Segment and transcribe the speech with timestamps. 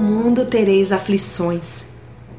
[0.00, 1.84] mundo tereis aflições.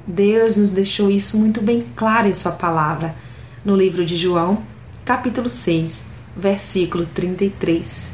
[0.06, 3.16] Deus nos deixou isso muito bem claro em Sua palavra,
[3.64, 4.64] no livro de João,
[5.06, 6.04] capítulo 6,
[6.36, 8.14] versículo 33.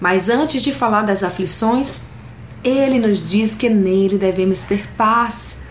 [0.00, 2.00] Mas antes de falar das aflições,
[2.62, 5.62] ele nos diz que nele devemos ter paz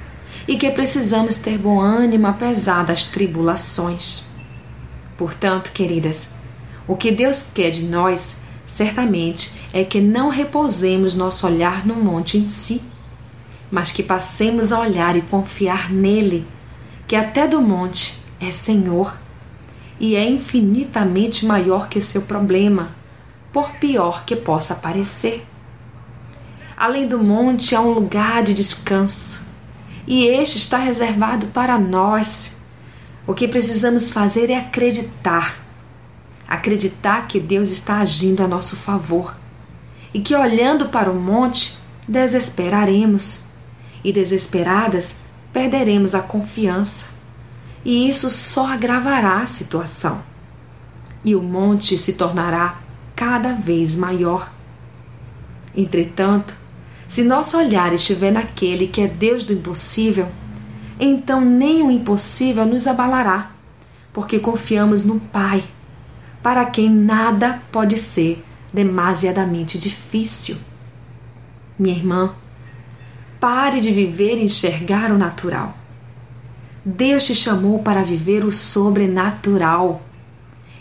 [0.47, 4.25] e que precisamos ter bom ânimo apesar das tribulações.
[5.17, 6.29] Portanto, queridas,
[6.87, 12.37] o que Deus quer de nós, certamente, é que não repousemos nosso olhar no monte
[12.37, 12.83] em si,
[13.71, 16.45] mas que passemos a olhar e confiar nele,
[17.07, 19.17] que até do monte é Senhor
[19.99, 22.91] e é infinitamente maior que seu problema,
[23.51, 25.43] por pior que possa parecer.
[26.75, 29.47] Além do monte há um lugar de descanso,
[30.07, 32.55] e este está reservado para nós.
[33.27, 35.66] O que precisamos fazer é acreditar.
[36.47, 39.35] Acreditar que Deus está agindo a nosso favor
[40.13, 41.77] e que olhando para o monte
[42.07, 43.43] desesperaremos
[44.03, 45.17] e desesperadas
[45.51, 47.07] perderemos a confiança.
[47.83, 50.21] E isso só agravará a situação.
[51.23, 52.79] E o monte se tornará
[53.15, 54.51] cada vez maior.
[55.75, 56.55] Entretanto,
[57.07, 60.27] se nosso olhar estiver naquele que é Deus do impossível,
[60.99, 63.51] então nem o impossível nos abalará,
[64.11, 65.63] porque confiamos no Pai,
[66.47, 68.41] para quem nada pode ser
[68.73, 70.55] demasiadamente difícil.
[71.77, 72.35] Minha irmã,
[73.37, 75.77] pare de viver e enxergar o natural.
[76.85, 80.01] Deus te chamou para viver o sobrenatural.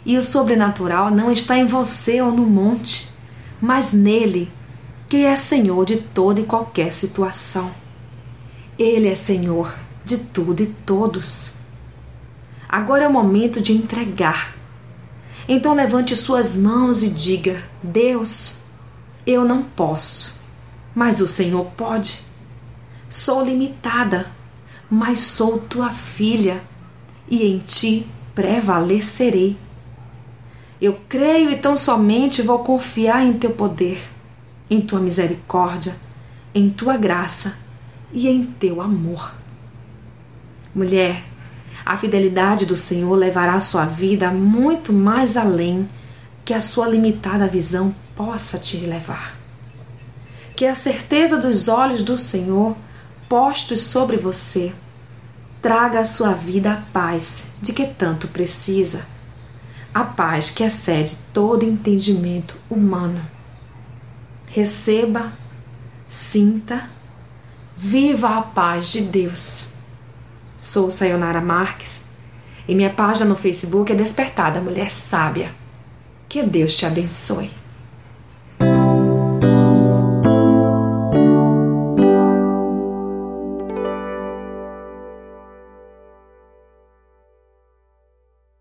[0.05, 3.09] E o sobrenatural não está em você ou no monte,
[3.61, 4.49] mas nele
[5.09, 7.73] que é Senhor de toda e qualquer situação.
[8.79, 11.55] Ele é Senhor de tudo e todos.
[12.69, 14.55] Agora é o momento de entregar.
[15.49, 18.59] Então levante suas mãos e diga: Deus,
[19.27, 20.41] eu não posso,
[20.95, 22.21] mas o Senhor pode.
[23.09, 24.27] Sou limitada,
[24.91, 26.61] mas sou tua filha
[27.29, 29.57] e em ti prevalecerei.
[30.81, 34.17] Eu creio e tão somente vou confiar em teu poder
[34.69, 35.97] em tua misericórdia,
[36.55, 37.57] em tua graça
[38.13, 39.35] e em teu amor.
[40.75, 41.25] Mulher,
[41.87, 45.89] a fidelidade do Senhor levará a sua vida muito mais além
[46.45, 49.37] que a sua limitada visão possa te levar.
[50.57, 52.77] Que a certeza dos olhos do Senhor
[53.29, 54.73] postos sobre você
[55.63, 59.07] traga à sua vida a paz de que tanto precisa,
[59.95, 63.37] a paz que excede todo entendimento humano
[64.57, 65.33] receba,
[66.09, 66.89] sinta,
[67.77, 69.69] viva a paz de Deus.
[70.59, 72.05] Sou Sayonara Marques
[72.67, 75.51] e minha página no Facebook é Despertada Mulher Sábia.
[76.29, 77.51] Que Deus te abençoe.